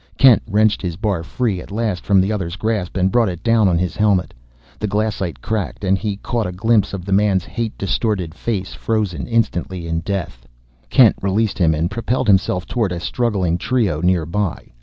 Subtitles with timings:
[0.17, 3.67] Kent wrenched his bar free at last from the other's grasp and brought it down
[3.67, 4.33] on his helmet.
[4.79, 9.27] The glassite cracked, and he caught a glimpse of the man's hate distorted face frozen
[9.27, 10.47] instantly in death.
[10.89, 14.71] Kent released him and propelled himself toward a struggling trio nearby.